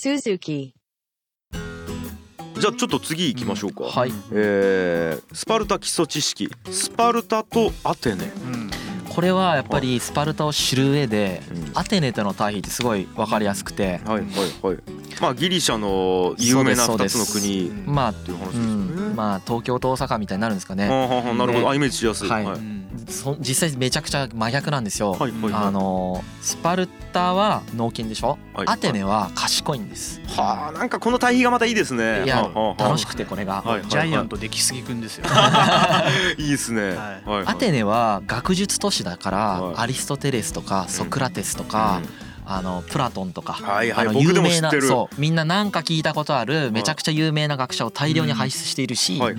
[0.00, 0.72] Suzuki.
[2.58, 4.12] じゃあちょっと次行きましょうか、はい。
[4.32, 6.48] えースパルタ基礎知識。
[6.70, 8.59] スパルタとアテネ、うん
[9.20, 11.72] これはやっぱりスパルタを知る上でうん。
[11.74, 14.00] アテネとの対比ってすごい分かりやすくて。
[14.06, 14.78] はいはいはい。
[15.20, 17.26] まあギリシャの有名な2そうです。
[17.26, 19.16] つの国っまあていう話ですうよね、ん。
[19.16, 20.88] まあ東京と大阪みたいになるんですかね。
[20.88, 22.30] はあはあはあなるほど、イメージしやすい。
[22.30, 22.44] はい。
[22.46, 22.54] はい。
[22.54, 25.12] うんそ実際めちゃくちゃ真逆なんですよ。
[25.12, 25.52] はいはいはい。
[25.54, 28.38] あのスパルタは脳筋でしょ？
[28.54, 28.66] はい。
[28.68, 30.20] アテネは賢いんです。
[30.36, 32.24] はあなんかこの対比がまたいいですね。
[32.24, 33.62] いやはあ楽しくてこれが。
[33.62, 35.24] はいジャイアント出来すぎくんですよ。
[36.38, 37.44] いいですね、はいはい。
[37.46, 39.74] アテネは学術都市だからはい。
[39.78, 42.02] アリストテレスとかソクラテスとか
[42.46, 44.08] あのプラトンとかはいはい。
[44.08, 49.34] あの有名なそうみんななんか聞いたことあるめちゃくちゃ有名な学者を大量に輩出しているしはい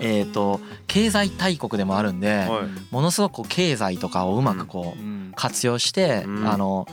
[0.00, 2.48] えー、と経済大国でもあるんで、はい。
[2.90, 5.32] ものすごくこう経済とかをうまくこううん。
[5.34, 6.48] 活用して、うん。
[6.48, 6.86] あの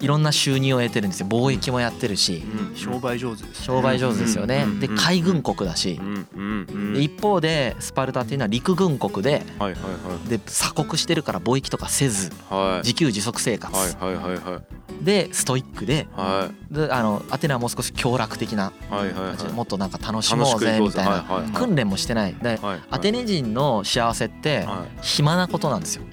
[0.00, 1.26] いろんな収入を得てるんですよ。
[1.26, 2.44] 貿易もやってるし。
[2.70, 2.76] うん。
[2.76, 3.64] 商売上手ですね。
[3.66, 4.62] 商売上手ですよね。
[4.64, 4.70] うん。
[4.70, 4.80] うん。
[4.80, 5.98] で海軍国だし。
[6.00, 6.26] うん。
[6.34, 6.66] うん。
[6.68, 6.94] うん。
[6.94, 10.28] で一方でスパルタっていうのは陸軍国ではいはいはい。
[10.28, 12.86] で鎖国してるから貿易とかせずはい。
[12.86, 13.76] 自給自足生活。
[13.76, 15.04] はいはいはいはい。
[15.04, 16.74] でストイックではい。
[16.74, 21.10] であのアテナはもう少し強楽的なはいはい感じではもっとなんか楽しもうぜぜみたいな。
[21.10, 22.34] はいはい訓練もしてない。
[22.40, 24.98] ではいアテネ人の幸せってはい。
[25.02, 26.04] 暇なことなんですよ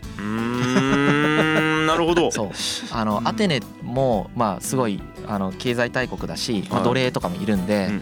[1.86, 2.31] なるほど。
[2.33, 2.50] そう。
[2.91, 8.02] あのアテネもまあすごいあの経済大国だし、まあ、はい奴隷とかもいるんで、うんうん。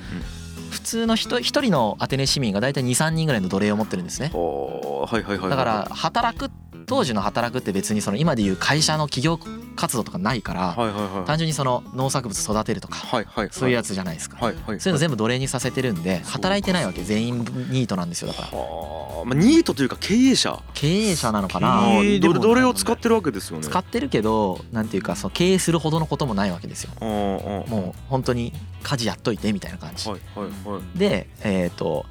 [0.71, 4.31] 普通の人一人のアテネ市民が大体23人ぐらいの奴隷を持ってるんですね。
[4.33, 5.49] おーはいはいはいはい。
[5.51, 6.49] だから働く
[6.85, 9.39] 当時の働くって別にその今でいう会社の企業
[9.75, 11.25] 活動とかないからはいはいはい。
[11.25, 14.37] 単純にその農作物育てるとかはいはいそういうやつじゃないですか。
[14.37, 18.57] はいはいそういうの全部奴隷にさせてるんで働いてないわけ全員ニートなんですよだから。
[18.57, 19.25] はあ。
[19.25, 20.61] まあニートというか経営者。
[20.73, 23.63] 経営者なのか経な営でもどれどれを使ってるわけですよね。
[23.63, 26.91] 使ってるけどなんていうかその経営するほどのこともないわけですよ。
[26.99, 28.53] もう本当に
[28.83, 30.09] 家事やっといてみたいな感じ。
[30.09, 30.97] はいはいはい。
[30.97, 32.05] でえっ、と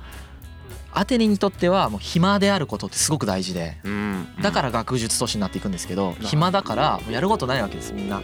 [0.94, 3.78] アテネにとってはもう暇であることってすごく大事で。
[3.84, 4.02] うん
[4.40, 6.14] だから学術都市になっていくんですけど。
[6.20, 8.20] 暇だからもうやることないわけですみんな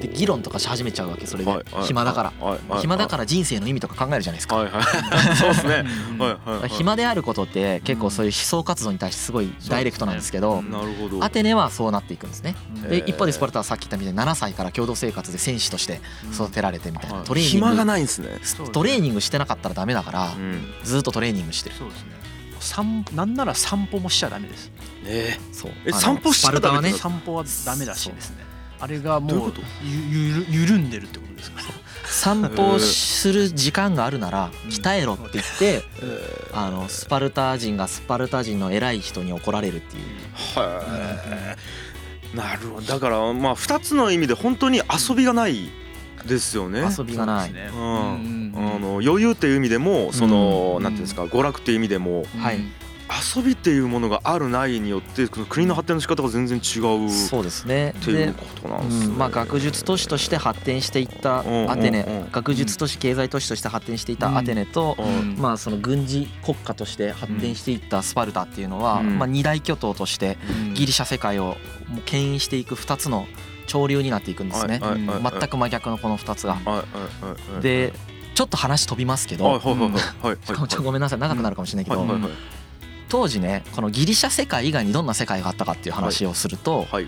[0.00, 1.64] で議論とかし始めちゃうわけそれで。
[1.82, 2.78] 暇だから。
[2.80, 4.56] 暇だからら人生の意味とか考えるじゃないですか。
[4.56, 4.84] はいはい。
[5.36, 5.84] そうですね。
[6.12, 6.18] うん。
[6.18, 11.24] はい暇であることって結構そういう思想活動に対してすごいダイレクトなんですけどなるほど。
[11.24, 12.54] アテネはそうなっていくんですね。
[12.88, 16.00] で一方でスパルタはさっき言ったみたいに7歳から共同生活で戦士として
[16.32, 17.26] 育てられてみたいなはい。
[17.26, 18.28] トレーニン暇がグないんですね。
[18.72, 20.62] トレーニングしてなかったらダメだからうん。
[20.84, 21.76] ずっとトレーニングしてる。
[21.76, 22.18] そうですね。
[22.60, 24.70] 散なんなら散歩もしちゃダメです。
[25.04, 25.72] えそう。
[25.84, 28.47] え散歩しちゃダメスパルタはね散歩はダメらしいですね。
[28.80, 29.52] あれがもう
[29.82, 31.58] ゆゆる緩んでるってことですか？
[32.08, 35.82] 散歩をする時間があるなら鍛えろって言って
[36.54, 40.04] あのスパルタ人がスパルタ人の偉い人に怒られるっていう。
[40.58, 42.86] はいなるほど。
[42.86, 44.78] だからまあ2つの意味で本当に
[45.08, 45.70] 遊びがない
[46.26, 46.82] ですよね。
[46.98, 47.52] 遊びがない。
[47.72, 48.74] そうんうん。
[48.74, 50.82] あの余裕っていう意味でもその、うん。
[50.82, 52.60] なんていうんですか娯楽っていう意味でもはい
[53.36, 57.94] 遊びっていうものがあるないによってその国の発展の仕方が全然違うっそうですね。
[58.04, 59.14] ていうでことなんうですね。
[59.14, 62.32] んまあ学術都市として発展していったうんうんアテネうん。
[62.32, 65.36] 学術都市経済都市として発展していたアテネとうん。
[65.38, 69.18] まあその軍事国家として発展していったスパルタっていうのはうん。
[69.18, 70.36] まあ二大巨頭として
[70.74, 71.56] ギリシャ世界を
[72.04, 73.26] 牽引していく2つの
[73.66, 74.78] 潮流になっていくんですね。
[74.82, 75.32] はいはいはいはい。
[75.40, 76.58] 全く真逆のこの2つが。
[77.62, 77.92] で
[78.34, 79.88] ちょっと話飛びますけはいどはいはい。
[80.22, 81.18] はいごめんなさい。
[81.18, 82.06] 長くなるかもしれないけど
[83.08, 87.06] 当時ねこのギリシャ世界以外にどんな世界があったかっていう話をするとはい。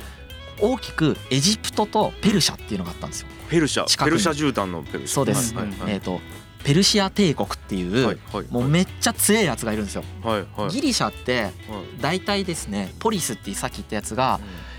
[0.63, 3.29] 大きくエジプトとペルシャっていうのがあったんですよ。
[3.49, 4.05] ペルシャ。
[4.05, 5.15] ペルシャ絨毯のペルシャ。
[5.15, 5.55] そうです。
[5.55, 5.93] はいはいはい。
[5.95, 6.21] えー、と
[6.63, 10.05] ペルシア帝国っていう、はいはいもうめっちゃ強いやつがいるんですよ。
[10.23, 10.71] はいはい。
[10.71, 11.53] ギリシャってはい。
[12.01, 14.39] 大体ですねポリスってさっき言ったやつが、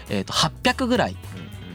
[0.10, 0.16] うん。
[0.16, 1.16] えー、と800ぐらい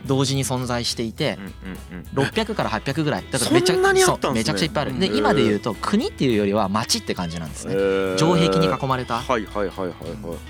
[0.06, 2.26] 同時に存在していてうんうんうん。
[2.28, 3.24] 600から800ぐらい。
[3.30, 4.98] だからめちゃくちゃいっぱいある。
[4.98, 5.16] でうん。
[5.16, 7.74] 今で言うと国っていうよりは町って感じなんですね。
[7.74, 8.16] えー。
[8.16, 9.22] 城壁に囲まれた。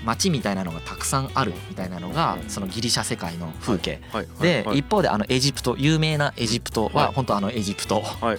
[0.05, 2.49] 町みたいなのがたくさんあるみたいなのがうん。
[2.49, 3.99] そのギリシャ世界の風景。
[4.41, 7.13] ではい一方であのエジプト有名なエジプトははい。
[7.13, 8.03] 本当あのエジプト。
[8.21, 8.35] あ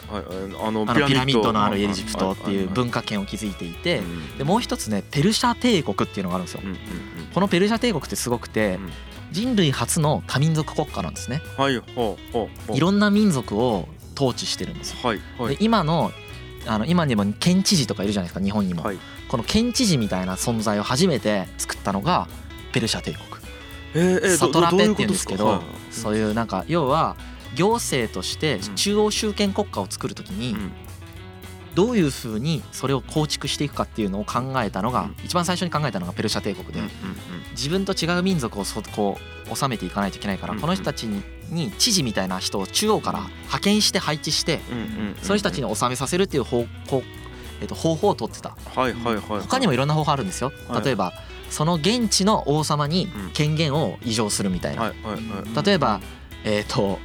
[0.71, 1.49] のピラミッド。
[1.53, 4.03] のあるエジプトっていう文化圏を築いていて
[4.37, 6.61] でもう一つねペルシャ帝国っていうのがあるんですよ。
[7.35, 8.91] このペルシャ帝国ってすごくてうん
[9.32, 11.42] 人類初の多民族国家なんですね。
[11.56, 12.76] はいほうほうほう。
[12.76, 14.90] いろんな民族を統治してるんです。
[14.92, 15.56] よはいはい。
[15.56, 16.12] で今の
[16.66, 18.98] あの今にも県知事とかいるじゃないですか日本にも、はい。
[19.28, 22.28] この県知事みたいな存在を初めて作ったのが
[22.72, 23.25] ペルシャ帝国。
[23.94, 25.60] えーえーサトラペっていうんですけどはい。
[25.94, 27.16] そういうなんか要は
[27.54, 28.75] 行政としてうん。
[28.75, 30.72] 中央集権国家を作るときにうん。
[31.75, 35.16] どういうふうにそれを構築していくかっていうのを考えたのがうん。
[35.25, 36.80] 一番最初に考えたのがペルシャ帝国で。
[36.80, 36.90] うんうん
[37.58, 39.19] 自分と違う民族をそこ
[39.50, 44.60] う治めていかないといけないからうんこの人たちにに知事みたいな人を中央から派遣して配置して
[45.22, 47.02] その人たちに収めさせるっていう方向
[47.60, 50.52] えっと、方法を取ってた、はいはいはい、他にもいろんな方法あるんですよ、
[50.84, 51.12] 例えば
[51.50, 54.93] その現地の王様に権限を移譲するみたいな、
[55.64, 56.00] 例えば
[56.44, 57.00] えっ、と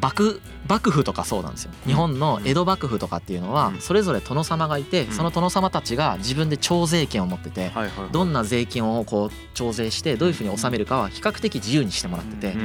[0.00, 1.72] 幕幕府とかそうなんですよ。
[1.86, 7.72] 日本の江戸幕府とかっていうのはそれぞれ殿様がいてその殿様たちが自分で徴税権を持ってて
[8.12, 12.56] どんな税金をこう徴税してどういうふうに納めるかは比較的自由にしてもらってて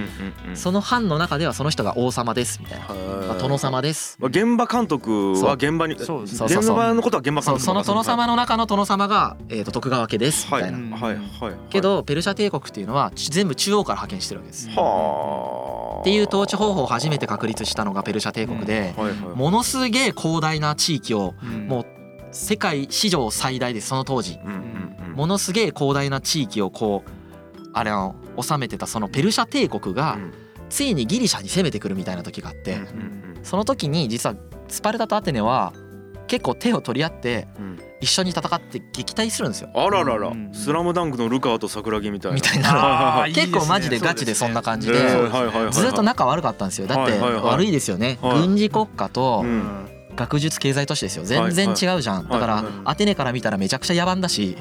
[0.53, 2.85] その藩の中ではその人が王様ですみたいな、
[3.27, 4.17] まあ、殿様です。
[4.21, 14.69] 現場監督は現場にそう現場のことは現場監督その殿様の中の殿様が、えー、と徳川家ですみたいな、はいはいけどペルシャ帝国っていうのは全部中央から派遣してるわけです。
[16.05, 18.93] っていう統治方法を初めて確立したのがペルシャ帝国で、
[19.33, 21.33] ものすげえ広大な地域を
[21.67, 21.85] もう
[22.31, 24.37] 世界史上最大でその当時、
[25.15, 27.09] ものすげえ広大な地域をこう
[27.73, 30.19] あれを治めてたそのペルシャ帝国が
[30.69, 32.77] ついにギリシャに攻めてくるみたいな時があって
[33.41, 34.35] その時に実は
[34.67, 35.73] スパルタとアテネは
[36.27, 37.47] 結構手を取り合って
[38.01, 39.69] 一緒に戦って撃退するんですよ。
[39.73, 42.35] あららら、うん、スラムダンクのルカワと桜木みたいな。
[42.35, 43.25] みたいな。
[43.33, 44.95] 結構マジでガチでそんな感じで、
[45.71, 46.87] ずっと仲悪かったんですよ。
[46.87, 48.17] だって悪いですよね。
[48.21, 49.43] 軍事国家と
[50.15, 51.23] 学術経済都市ですよ。
[51.25, 54.57] 全然違うじゃん、だからアテネから見たらめちゃくちゃ野蛮だし、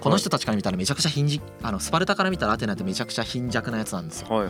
[0.00, 4.46] この人たちから見たらめちゃくちゃ貧弱あのスパルタから見たらアテネってめちゃくちゃ貧弱なやつなんですよ、この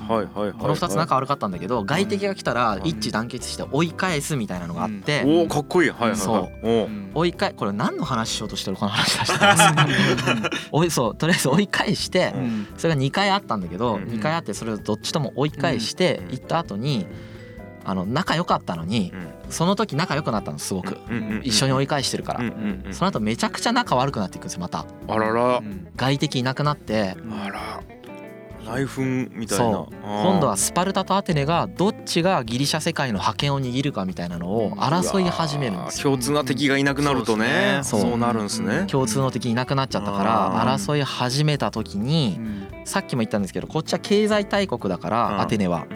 [0.76, 5.90] 2つ仲悪かったんだけど外敵が来たら一致団結して追い返すみたいなのがあって、おおかっこいい。
[5.90, 7.02] はいはいそう。
[7.14, 9.32] 追い返これ何の話しようとしてるこの話出し
[11.18, 12.34] とりあえず追い返して
[12.76, 17.06] それが2回あったんだけど2回あってそれをどっちとも追い返して行った後に
[17.84, 19.12] あの仲良かったのに、
[19.48, 20.98] その時仲良くなったのすごく、
[21.42, 22.40] 一緒に追い返してるから、
[22.92, 24.86] その後めちゃくちゃ仲悪くなっていくんですよまた。
[25.08, 25.62] あらら。
[25.96, 27.16] 外敵いなくなって。
[27.44, 27.82] あら。
[28.64, 29.86] 内紛みたいな。
[30.02, 37.80] 今度はスパルタとアテネがどっちがギリシャ世界の覇権を握るかみたいなのを争い始めるんです共通な敵がいなくなるとね。
[37.82, 38.16] そう。
[38.16, 38.86] なるんですね。
[38.88, 42.38] 共通の敵いなくなっちゃったから争い始めた時に
[42.84, 45.86] さっきも言ったんですけどこっちは経済大国だからアテネは。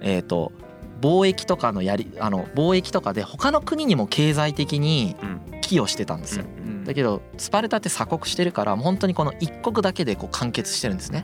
[0.00, 0.52] えっと
[1.00, 5.16] 貿易とかのやりあの貿易とかで他の国にも経済的に
[5.62, 6.44] 寄与してたんですよ。
[6.84, 11.22] だけどスパルタって鎖国してるから本当にこの一国だけでこう完結してるんですね。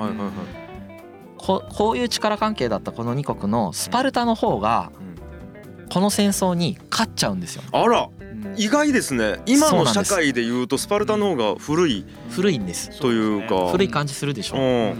[1.38, 4.90] ここういう力関係だったこの2国のスパルタの方が
[5.92, 7.62] この戦争に勝っちゃうんですよ。
[7.72, 8.08] あら
[8.56, 9.40] 意外ですね。
[9.46, 12.04] 今の社会でいうとスパルタの方が古い。
[12.30, 12.98] 古いんです。
[13.00, 13.68] というか。
[13.70, 14.96] 古い感じするでしょ、う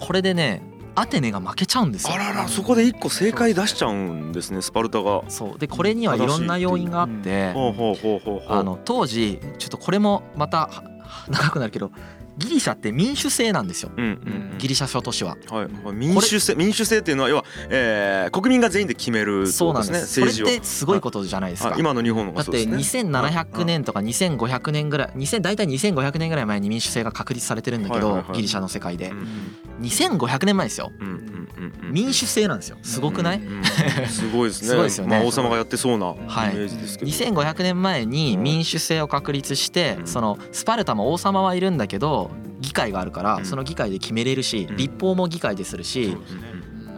[0.00, 0.62] これでね
[0.94, 2.14] アテネが負けちゃうんですよ。
[2.14, 5.22] あららそこで一個正解出しちゃうんですねスパルタが。
[5.28, 5.58] そう。
[5.58, 7.52] でこれにはいろんな要因があって
[8.48, 10.70] あの当時ちょっとこれもまた
[11.28, 11.90] 長くなるけど
[12.36, 14.08] ギリシャって民主制なんですよ、うんう
[14.54, 20.20] ん、ギリシャ諸都市は、はい、民主制民主制っていうのは要は、えー、国民が全員で決める、ね、そうなんです。
[20.20, 29.26] それってすごいことじゃないですか、はい、今の日本だって2700年とか2500年ぐらい2000大体2500年ぐらい前に民主制が確立されてるんだけど、ギリシャの世界で、うん、
[29.82, 31.48] 2500年前ですよ、うんうん
[31.84, 32.78] うん、民主制なんですよ。
[32.82, 33.64] すごくない、うんうん、
[34.08, 34.68] すごいですね。
[34.68, 42.23] すごいですよね、まあ、王様がやってそうなイメージですけど、はい、2500年前に民主制を確立して、そのスパルタも王様はいるんだけど議
[42.74, 46.14] 会があるからその議会で決めれるし立法も議会でするし、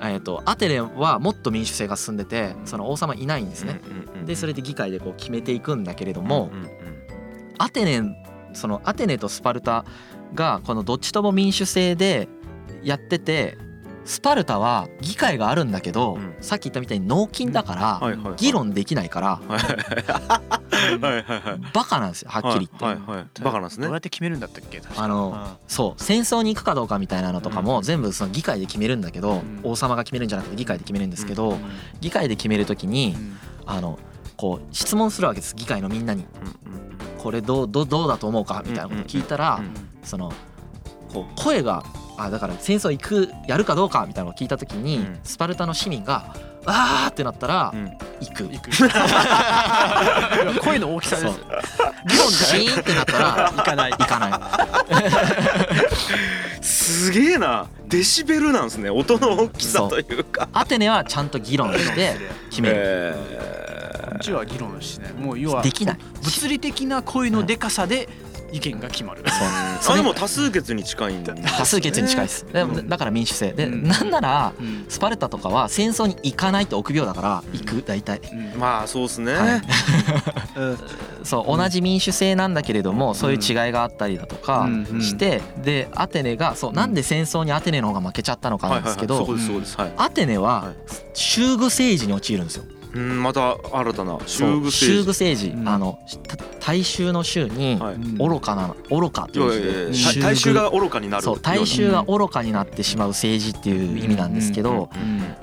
[0.01, 3.81] えー、とアテネはもっと民主制が進んでてその王様いないんですね。
[4.25, 6.51] でそれで議会でこう決めていくんだけれども
[7.59, 8.03] アテネ
[8.55, 9.85] そのアテネとスパルタ
[10.35, 12.29] がこのどっちとも民主制で
[12.83, 13.59] やってて
[14.07, 19.41] スパルタは議会があるんだけど、うん、さっき言ったみたいに納金だから議論できないから
[21.73, 23.43] バカなんですよはっきり言って。
[23.43, 23.87] バカなんですね。
[23.87, 24.81] どうやって決めるんだったっけ？
[24.97, 31.59] あのそう戦争に行くかどうかみたいなのとかも全部その議会で決めるんだけど、王様が決めるんじゃなくて議会で決めるんですけど、
[32.01, 33.17] 議会で決めるときに、
[33.67, 33.99] あの
[34.37, 36.25] こう質問するわけです議会のみんなに。
[37.19, 38.63] これどうどどうだと思うか？
[38.65, 39.61] みたいなこと聞いたら、
[40.05, 40.33] その
[41.13, 41.83] こう声が
[42.19, 46.35] あだから戦争行くやるかどうかみたいなのを聞いた時に、うん、スパルタの市民が
[46.67, 47.85] 「あー!」ってなったら、うん、
[48.21, 48.45] 行く。
[48.45, 48.71] 行く。
[50.63, 51.39] 声の大きさです
[52.09, 53.93] 議論シーンってなったら行かない。
[53.93, 54.29] 行かな
[56.61, 56.63] い。
[56.63, 57.67] すげえな。
[57.87, 58.91] デシベルなんですね。
[58.91, 60.49] 音の大きさというか。
[60.53, 62.17] アテネはちゃんと議論して
[62.51, 65.13] 決める、えー、うちは議論しない。
[65.13, 65.99] もう要はできない。
[66.23, 68.09] 物理的な声のでかさで
[68.57, 69.23] 意見が決まる。
[69.81, 73.53] そうあでも多数決に近いんだ、多数決に近いです、だだから民主制。
[73.53, 74.53] で、なんなら
[74.89, 78.21] スパルタとかは戦争に行かないと臆病だから行く大体、
[78.59, 79.63] まあそうですね、はい、
[81.25, 84.69] そう同じ民主制なんだけれどもそういう違いがあったりだとか
[85.01, 89.27] してでアテネがそうなんで戦争にアテネの方が負けちゃったのかなんですけど
[89.97, 90.73] アテネは
[91.15, 92.65] 州具政治に陥るんですよ
[92.97, 95.09] うんまた新たな州具政治。
[95.09, 95.99] 政治、うん、あの
[96.61, 97.79] 大衆の州に
[98.19, 100.15] 愚かな愚かという字。
[100.17, 104.89] で大衆が愚かになるそう大衆が愚かになってしまう政治っていう意味なんですけど、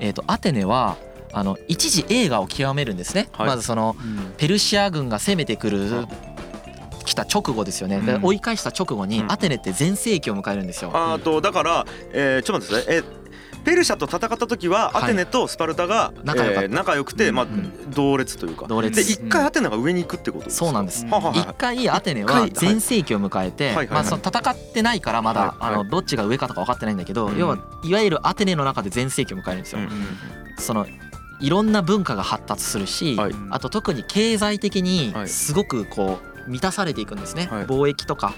[0.00, 0.96] えっ、とアテネは
[1.32, 3.96] あの一時映画を極めるんですね、はい、まずその
[4.36, 6.06] ペルシア軍が攻めてくる
[7.04, 10.90] 来た直後ですよね、で追い返した直後にアテネって全盛期を迎えるんですよ。
[10.94, 13.23] あとだから、えー、ちょっと待ってください、えー
[13.64, 17.46] ペルシャと戦った時はアテネとスパルタが仲良,、え仲良くて、まあ、
[17.88, 18.66] 同列というか。
[18.68, 21.06] で一回アテネが上に行くってことそうなんです。
[21.06, 29.80] 一回アテネは全盛期を迎えて、まあ、その戦ってないからまだ、あのどっちが上かとか分かってないんだけど、要はいわゆるアテネの中で全盛期を迎えるんですよ。
[30.58, 30.86] その
[31.40, 33.16] いろんな文化が発達するし、
[33.50, 38.34] あと特に経済的にすごくこう満たされていくんですね、貿易とか。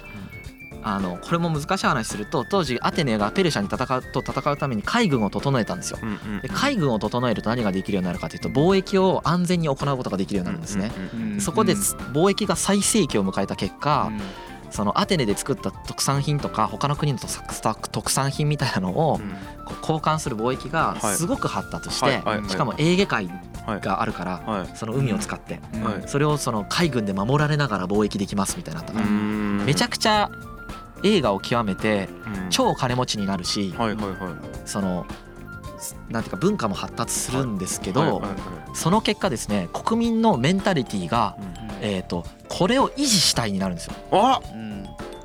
[0.88, 5.98] あのこれも難しい話すると当時アテネがペルシャに戦うと戦うために海軍を整えたんですよ。
[6.42, 10.92] で海軍を整えると何ができるようになるかというと貿易を安全に行うことができるようになるんですね。
[11.40, 14.12] そこで貿易が最盛期を迎えた結果、
[14.70, 19.20] そのアテネで作った特産品とか他の国の特産品みたいなのを
[19.80, 23.28] 交換する貿易がすごく発達してしかもエーゲ海
[23.80, 25.60] があるからその海を使って
[26.06, 30.30] それをその海軍で守られながら貿易できますみたいなったからめちゃくちゃ
[31.06, 32.08] 映画を極めて
[32.50, 33.74] 超金持ちになるし、
[34.64, 35.06] その
[36.08, 38.22] なんていうか文化も発達するんですけど、
[38.74, 41.36] その結果ですね国民のメンタリティーが、
[41.80, 43.94] えー、とこれを維持したいになるんですよ。
[44.10, 44.40] あ、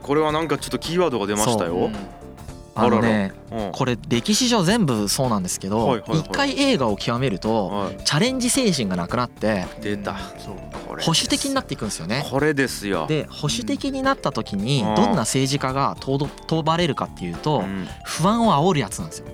[0.01, 1.89] これはなんかちょっとキーワードが出ましたよ。
[2.73, 3.33] あのね
[3.73, 10.15] これ歴史上全部そうなんですけど一回映画を極めるとチャレンジ精神がなくなって出た
[10.99, 12.25] 保守的になっていくんですよね。
[12.29, 17.63] これですよで保守的になった時にどんな政治家が問ばれるかっていうと
[18.03, 19.27] 不安を煽るやつなんですよ。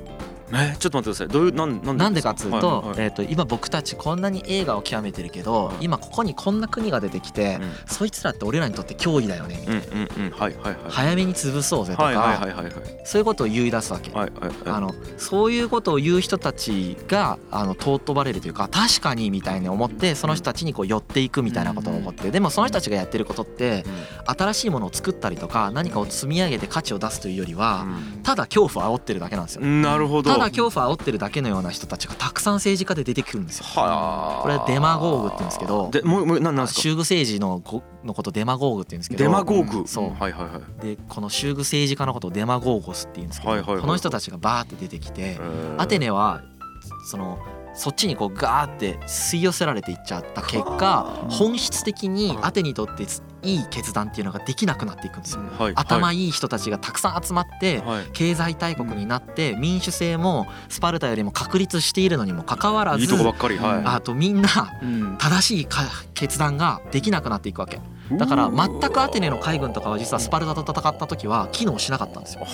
[0.53, 1.27] えちょっと待ってください。
[1.27, 10.89] どういうなんなんなんでかっつうと,、えー、と今僕たちこんなに映画を極めてるけど、今ここにこんな国が出てきて、そいつらって俺らにとって脅威だよねみたいな。
[10.89, 12.47] 早めに潰そうぜとか
[13.03, 23.83] そういうことを言い出すわけ、あのそういうことを言う人たちがあの尊ばれるというか確かにみたいに思ってその人たちにこう寄っていくみたいなことが起こってでもその人たちがやってることって
[24.25, 27.85] 新しいものを作ったりとか何かを積み上げて価値を出すというよりは
[28.23, 29.61] ただ恐怖を煽ってるだけなんですよ。
[29.61, 30.31] なるほど。
[30.31, 33.65] ただ恐怖を煽ってるだけのような人たちがたくさん政治家で出てくるんですよ。
[33.73, 33.81] こ
[34.47, 36.81] れはデマゴーグって言うんですけどでもうもうなんなんですか？
[36.81, 37.61] 修具政治の
[38.03, 39.87] のことデマゴーグって言うんですけどデマゴーグ？
[39.87, 45.39] そう、はいはいはい、でこの修具政治家のことをデマゴーゴスって言うんですけど、はいはいはい、この人たちがバーって出てきて
[45.77, 46.41] アテネは
[47.09, 47.39] その
[47.73, 53.05] そっちにこうガーって吸い寄せられていっちゃった結果本質的にアテにとって
[53.43, 55.41] いい決断っていうのができなくなっていくんですよ。
[55.57, 63.07] はい、頭いい人たちがたくさん集まって経済大国になって民主制もスパルタよりも確立しているのにもかかわらず
[63.85, 64.49] あとみんな
[65.19, 65.67] 正しい
[66.13, 67.79] 決断ができなくなっていくわけ。
[68.11, 72.47] だから全くアテネの海軍とかは実はスパルタと戦った時は機能しなかったんですよ。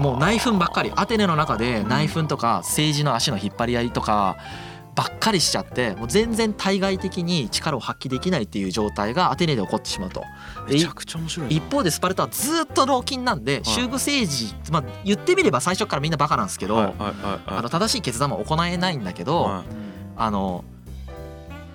[0.00, 0.92] もう内紛ばっかり。
[0.94, 4.36] アテネの中で内紛とか政治の足の引っ張り合いとか
[4.94, 10.22] ばっかりしちゃってもう全然対外的に力を発揮できないっていう状態がアテネで起こってしまうと。
[10.68, 19.62] めちゃくちゃ面白い一方でスパルタはずっと老金なんで修具政治、まあ、言ってみれば最初からみんなバカなんですけど、あの正しい決断も行えないんだけど、
[20.16, 20.64] あの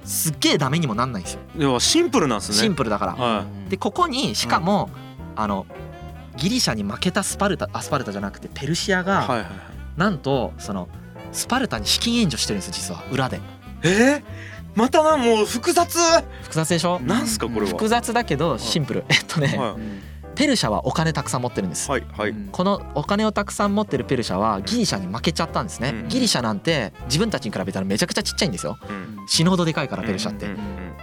[0.04, 1.40] すっげえダメにもなんないんですよ。
[1.58, 2.58] 要はシンプルなんですね。
[2.58, 3.46] シンプルだから。
[3.70, 4.90] でここにしかも、
[5.36, 5.66] あの
[6.38, 9.46] ギリシャに負けたスパルタアスパルタじゃなくてペルシアが、
[9.98, 10.88] なんとその
[11.32, 13.04] スパルタに資金援助してるんです実は。
[13.12, 13.40] 裏で。
[13.84, 14.24] えー、
[14.76, 16.00] またなもう複雑？
[16.44, 17.00] 複雑でしょ？
[17.00, 17.68] なんすかこれは？
[17.68, 19.60] 複雑だけどシンプル、 えっとね、
[20.36, 30.48] ペルシャはお金たくさん持ってるんです、はいはい、このお金をたくさん持ってるペルシャはギリシャに負けちゃったんですね、うん、ギリシャなんて自分たちに比べたらめちゃくちゃちっちゃいんですよ、うん、死ぬほどでかいからペルシャって、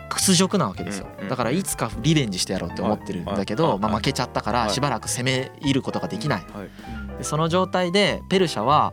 [0.09, 1.09] 屈辱なわけですよ。
[1.28, 6.47] だからいつかリベンジしてやろうって思ってるんだけど、まあ、負けちゃったからしばらく攻め入ることができない、
[7.19, 8.93] でその状態でペルシャは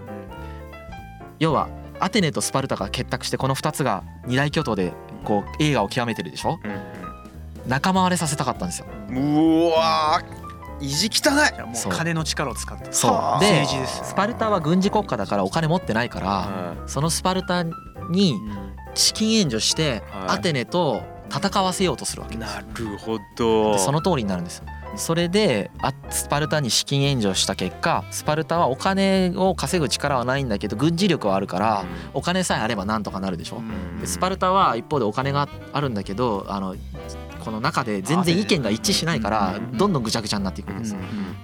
[1.42, 1.70] 要は
[2.00, 4.94] アテネとスパルタが結託してこの2つが二大巨頭で
[5.26, 7.02] こう映画を極めてるでしょ、うん
[7.68, 10.20] 仲間割れさせたかったんですようわ
[10.80, 11.62] 意地汚い。
[11.62, 13.40] もう金の力を使ってそう。
[13.40, 17.64] でスパルタは軍事国家だからお金持ってないから、そのスパルタ
[18.10, 18.34] に
[18.96, 23.78] 資金援助してアテネと戦わせようとするわけですなるほど。
[23.78, 24.64] その通りになるんです
[24.96, 25.72] それで
[26.10, 33.62] スパルタに資金援助した結果スパルタはお金を稼ぐ力はないんだけど軍事力はあるからお金さえあればなんとかなるでしょ。
[34.00, 36.76] でスパルタは一方でお金があるんだけどあの
[37.42, 40.96] この中で全然意見が一致しないからどんどんぐちゃぐちゃになっていくんです。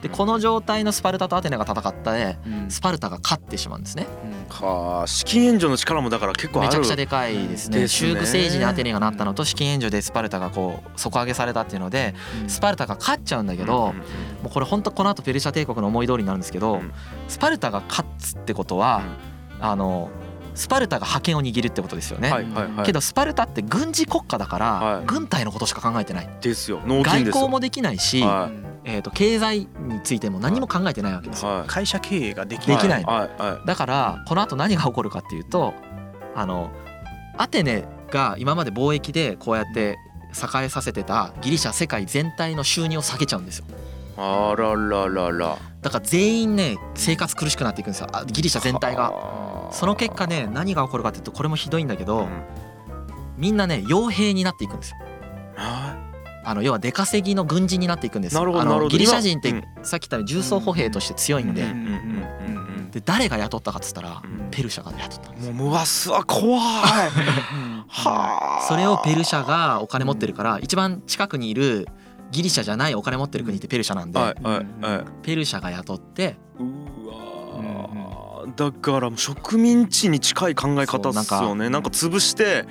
[0.02, 2.38] でこの状態のスパルタとアテネが戦ったで
[2.70, 4.08] スパルタが勝ってしまうんですね。
[4.50, 7.88] はあ資金援助の力もだから結構めちゃくちゃでかいですね。
[7.88, 12.16] 修具政治にアテネがなったのと資金援助でスパルタがこう底上げされたっていうので
[12.48, 13.94] スパルタが勝っちゃうんだけど
[14.44, 16.82] もうこれ本当この後ペルシャ帝国の思い通りになるんですけど
[17.28, 19.02] スパルタが勝つってことは
[19.60, 20.10] あの
[20.58, 26.30] スパルタが覇権を握るってことですよね、はいはいはい、けどスパルタって軍事国家だから、軍隊のことしか考えてない。
[26.42, 26.82] ですよ。
[26.86, 28.50] 外交もできないし、は
[28.84, 32.78] い、えー、と経済についても何も考えてないわけですよ、会社経営ができない。
[32.78, 33.06] できない、
[33.66, 35.76] だからこの後何が起こるかっていうと
[36.36, 36.72] あの
[37.38, 40.00] アテネが今まで貿易でこうやって
[40.34, 43.66] 栄えさせてたギリシャ世界全体の収入を下げちゃうんですよ。
[44.18, 45.58] あらららら。
[45.82, 48.10] だから全員ね生活苦しくなっていくんですよ。
[48.26, 49.14] ギリシャ全体が。
[49.72, 52.44] その結果ね何が起こるかっていうとこれもひどいんだけど、うん、
[53.38, 54.98] みんなね傭兵になっていくんですよ。
[56.50, 58.42] あの要は出稼ぎの軍人になっていくんですよ。
[58.42, 59.52] あのギリシャ人って
[59.84, 61.66] さっき言ったように重装歩兵として強いんで。
[62.92, 66.62] で誰が雇ったかっつったら、ペルシャが雇ったんですもううわすわ怖い。
[66.62, 67.10] は
[68.64, 71.88] あそれをペルシャがお金持ってるから一番近くにいる
[72.32, 74.20] ギリシャじゃないお金持ってる国ってペルシャなんで、
[75.22, 76.38] ペルシャが雇って
[78.58, 81.70] だから植民地に近い考え方ですよね。
[81.70, 82.66] なんか潰して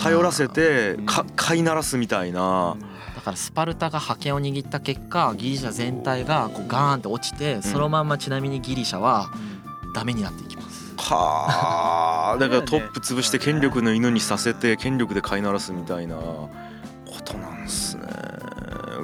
[0.00, 2.76] 頼らせてか飼いならすみたいな。
[3.16, 9.32] だからスパルタが覇権を握った結果ギリシャ全体がこうガーンって落ちてそのまんまちなみにギリシャは
[9.96, 10.94] ダメになっていきます。
[10.96, 12.38] はあ。
[12.40, 16.50] だからトップ潰して権力の犬にさせて権力で飼いならすみたいなこ
[17.24, 18.04] となんですね。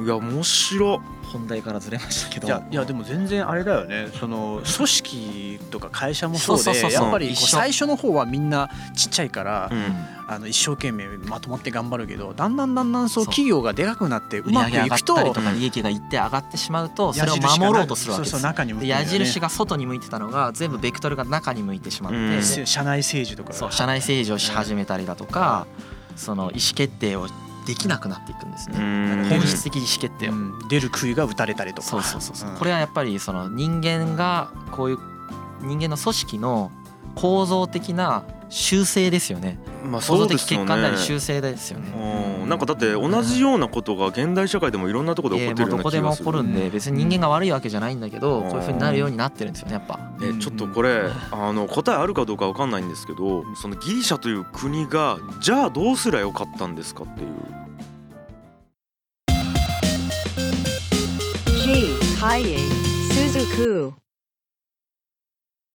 [0.05, 1.01] いや面白
[1.35, 2.47] 本題からずれましたけど。
[2.47, 4.09] いやいやでも全然あれだよね。
[4.19, 9.95] その組織とか会社もそうでやっぱり最初の方はみんなちっちゃいから、うん、
[10.29, 25.67] あの一生懸命まとまって頑張るけどだんだんだんだんそう企業がでかくなってうまくいくととか利益がいって上がってしまうとそれを守ろうとするわけです中に矢印が外に向いてたのが全部ベクトルが中に向いてしまって、うん、社内政治とか社内政治をし始めたりだとか、
[26.17, 27.29] その意思決定を
[27.67, 29.27] できなくなっていくんですね。
[29.29, 30.33] 本質的意思決定を、
[30.69, 31.89] 出る杭が打たれたりとか。
[31.89, 34.99] そうそうそうそう、これはやっぱりその人間がこういう
[35.63, 36.71] 人間の組織の
[37.15, 39.59] 構造的な修正ですよね。
[39.85, 41.91] まあ、構造的欠陥なり修正ですよね。
[42.45, 46.01] うん、なんかだって同じようなことが現代社会でもいろんなところで起こってるような気がする。
[46.01, 49.99] どこでも起こるんで別に人間が悪いわけじゃないんだけど、こういうふうになるようになってるんですよねやっぱ。
[50.23, 57.29] えちょっとこれあの答えあるかどうかわかんないんですけど、そのギリシャという国がじゃあどうすりゃよかったんですかっていう。
[61.65, 61.97] G.
[62.21, 62.59] Kaye
[63.11, 64.04] Suzuku